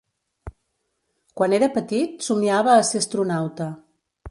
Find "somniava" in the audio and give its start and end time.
2.29-2.75